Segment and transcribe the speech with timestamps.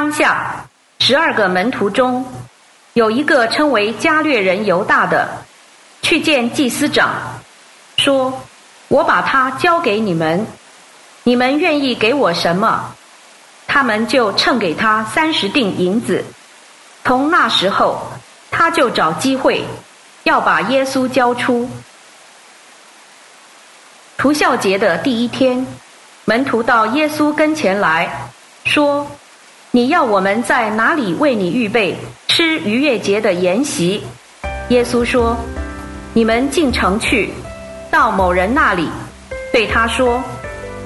[0.00, 0.64] 当下，
[1.00, 2.24] 十二个门徒中，
[2.94, 5.28] 有一个称为加略人犹大的，
[6.00, 7.12] 去见祭司长，
[7.98, 8.32] 说
[8.88, 10.46] ：“我把他交给你们，
[11.22, 12.94] 你们愿意给我什么？”
[13.68, 16.24] 他们就称给他三十锭银子。
[17.04, 18.00] 从那时候，
[18.50, 19.62] 他就找机会
[20.22, 21.68] 要把耶稣交出。
[24.16, 25.66] 除孝节的第一天，
[26.24, 28.10] 门徒到耶稣跟前来
[28.64, 29.06] 说
[29.72, 34.02] ：“你要我们在哪里为你预备吃逾越节的筵席？”
[34.70, 35.36] 耶稣说
[36.12, 37.30] ：“你们进城去，
[37.90, 38.88] 到某人那里，
[39.52, 40.20] 对他说：‘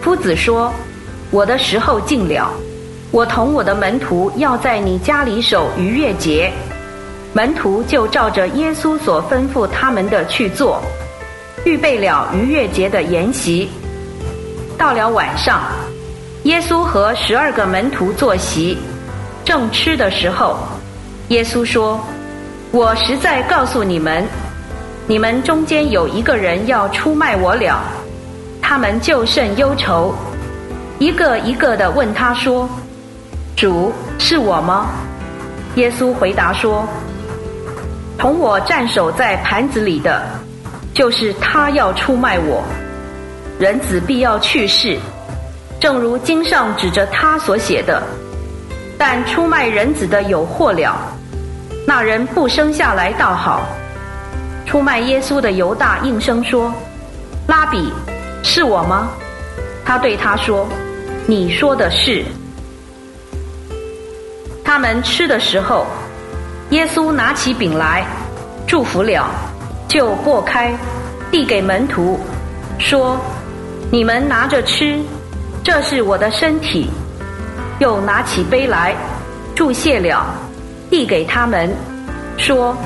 [0.03, 0.73] 夫子说，
[1.31, 2.51] 我的时候近了，
[3.11, 6.53] 我同我的门徒要在你家里守逾越节。’
[7.33, 10.83] 门徒就照着耶稣所吩咐他们的去做。”
[11.65, 13.71] 预备了逾越节的筵席，
[14.77, 15.63] 到了晚上，
[16.45, 18.77] 耶稣和十二个门徒坐席，
[19.47, 20.59] 正吃的时候，
[21.29, 21.99] 耶稣说
[22.71, 24.23] ：“我实在告诉你们，
[25.07, 27.83] 你们中间有一个人要出卖我了。”
[28.61, 30.15] 他们就甚忧愁，
[30.99, 32.69] 一个一个的问他说
[33.57, 34.89] ：“主是我吗？”
[35.77, 36.87] 耶稣回答说
[38.19, 40.23] ：“同我站守在盘子里的。”
[40.93, 42.63] 就是他要出卖我，
[43.59, 44.97] 人子必要去世，
[45.85, 48.03] 正如经上指着他所写的。
[48.97, 50.97] 但出卖人子的有祸了，
[51.87, 53.67] 那人不生下来倒好。
[54.65, 56.73] 出卖耶稣的犹大应声说
[57.47, 57.93] ：“拉比，
[58.43, 59.11] 是我吗？”
[59.85, 60.67] 他对他说
[61.29, 62.25] ：“你说的是。”
[64.65, 65.85] 他们吃的时候，
[66.71, 68.07] 耶稣拿起饼来，
[68.67, 69.29] 祝福了。
[69.87, 70.75] 就擘开，
[71.31, 72.19] 递给门徒，
[72.79, 73.21] 说
[73.93, 74.99] ：“你们拿着吃，
[75.65, 76.89] 这是我的身体。”
[77.81, 78.95] 又拿起杯来，
[79.53, 80.25] 注谢了，
[80.89, 81.69] 递给他们，
[82.37, 82.77] 说：“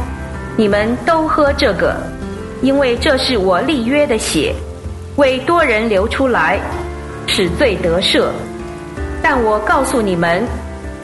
[0.57, 1.95] 你们都喝这个，
[2.63, 4.55] 因为这是我立约的血，
[5.17, 6.59] 为多人流出来，
[7.27, 8.29] 使罪得赦。
[9.23, 10.43] 但我告诉你们，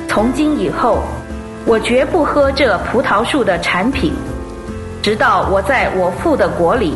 [0.08, 1.02] 从今以后，
[1.66, 4.14] 我绝不喝这葡萄树的产品。”
[5.02, 6.94] 直到我在我父的国里，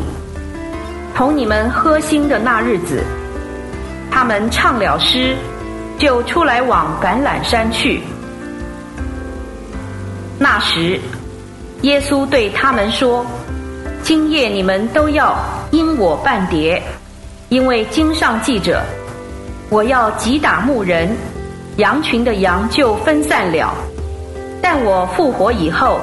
[1.13, 3.03] 同你们喝新的那日子，
[4.19, 5.33] 他们唱了诗，
[5.97, 8.01] 就出来往橄榄山去。
[10.37, 10.99] 那时，
[11.83, 13.25] 耶稣对他们说
[14.03, 15.37] ：“今夜你们都要
[15.71, 16.83] 因我半碟，
[17.47, 18.83] 因为经上记着，
[19.69, 21.15] 我要击打牧人，
[21.77, 23.73] 羊群的羊就分散了。
[24.61, 26.01] 但我复活以后。”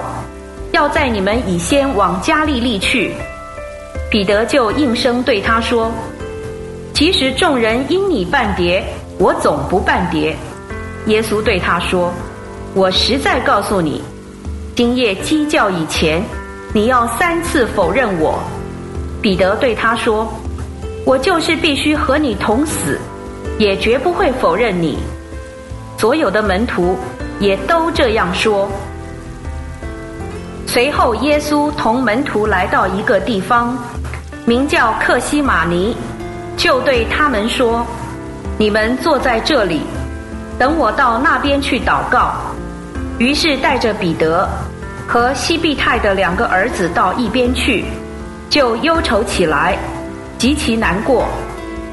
[0.72, 3.12] 要在你们以先往加利利去，
[4.10, 5.92] 彼得就应声对他说
[6.96, 8.82] ：“其实众人因你半碟，
[9.18, 10.34] 我总不半碟。”
[11.08, 12.10] 耶稣对他说
[12.72, 14.00] ：“我实在告诉你，
[14.74, 16.24] 今夜鸡叫以前，
[16.72, 18.38] 你要三次否认我。”
[19.20, 20.26] 彼得对他说
[21.04, 22.98] ：“我就是必须和你同死，
[23.58, 24.98] 也绝不会否认你。”
[26.00, 26.96] 所有的门徒
[27.38, 28.70] 也都这样说。
[30.66, 33.76] 随后，耶稣同门徒来到一个地方，
[34.46, 35.94] 名叫克西马尼，
[36.56, 37.86] 就对他们说
[38.58, 39.82] ：“你们坐在这里，
[40.58, 42.32] 等我到那边去祷告。”
[43.18, 44.48] 于是带着彼得
[45.06, 47.84] 和西庇太的两个儿子到一边去，
[48.50, 49.78] 就忧愁起来，
[50.38, 51.24] 极其难过，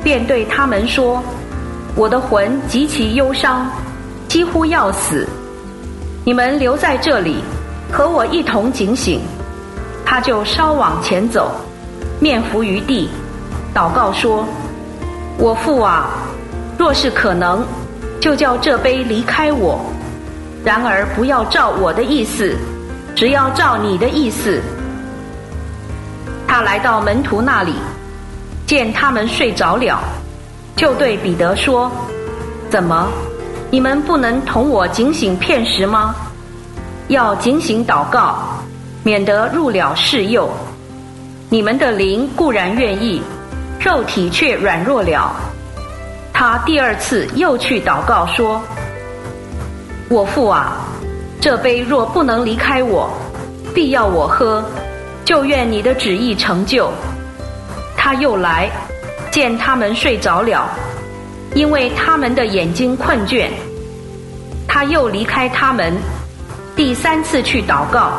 [0.04, 1.22] 便对他们说
[1.96, 3.70] ：“我的魂极其忧伤，
[4.28, 5.28] 几乎要死，
[6.26, 7.44] 你们留在这里。”
[7.92, 9.22] 和我一同警醒，
[10.04, 11.52] 他就稍往前走，
[12.20, 13.08] 面伏于地，
[13.74, 14.46] 祷告说
[15.38, 16.10] ：“我父啊，
[16.78, 17.66] 若是可能，
[18.22, 19.80] 就叫这杯离开我；
[20.64, 22.56] 然而不要照我的意思，
[23.16, 24.62] 只要照你的意思。”
[26.48, 27.74] 他来到门徒那里，
[28.68, 30.00] 见他们睡着了，
[30.76, 31.92] 就对彼得说
[32.70, 33.08] ：“怎么，
[33.72, 36.14] 你们不能同我警醒片时吗？”
[37.10, 38.38] 要警醒祷告，
[39.04, 40.48] 免得入了世诱。
[41.50, 43.22] 你们的灵固然愿意，
[43.84, 45.36] 肉体却软弱了。
[46.32, 48.62] 他第二次又去祷告说
[50.10, 50.78] ：“我父啊，
[51.42, 53.10] 这杯若不能离开我，
[53.74, 54.64] 必要我喝，
[55.26, 56.90] 就愿你的旨意成就。”
[57.98, 58.70] 他又来
[59.30, 60.70] 见他们睡着了，
[61.54, 63.50] 因为他们的眼睛困倦。
[64.66, 65.94] 他又离开他们。
[66.76, 68.14] 第三次去祷告，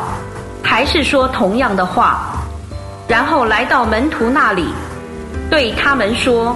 [0.63, 2.37] 还是说同样的话，
[3.07, 4.67] 然后来到门徒那里，
[5.49, 6.55] 对他们说：“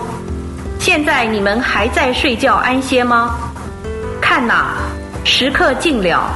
[0.80, 3.36] 现在你们还在睡觉安歇吗？
[4.22, 4.76] 看哪，
[5.24, 6.30] 时刻近了，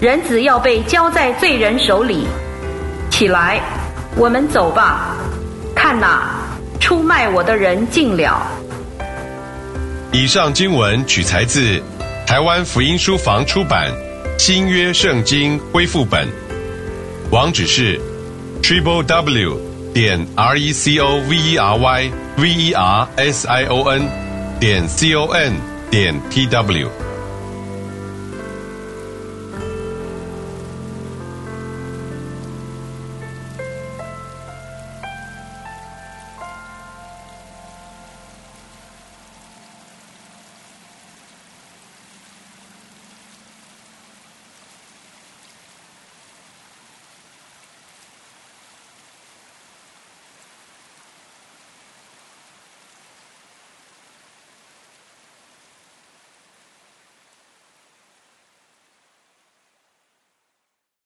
[0.00, 2.26] 人子要被交在罪人手里。
[3.10, 3.60] 起来，
[4.16, 5.16] 我们走吧。
[5.74, 6.30] 看哪，
[6.80, 8.42] 出卖我的人近了。
[10.12, 11.82] 以上经文取材自
[12.26, 13.90] 台湾福音书房出版
[14.38, 16.26] 《新约圣经恢复本》，
[17.30, 18.00] 网址是
[18.62, 19.58] triple w
[19.95, 23.89] 点 r e c o v e r y v e r s i o
[23.89, 24.07] n
[24.59, 25.53] 点 c o n
[25.89, 27.04] 点 t w。